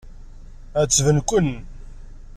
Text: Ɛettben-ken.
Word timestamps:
Ɛettben-ken. 0.81 1.49